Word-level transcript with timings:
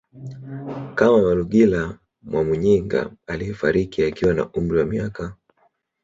kama 0.95 1.17
Malugila 1.21 1.99
Mwamuyinga 2.23 3.11
aliyefariki 3.27 4.03
akiwa 4.03 4.33
na 4.33 4.43
umri 4.51 4.77
wa 4.79 4.85
miaka 4.85 5.23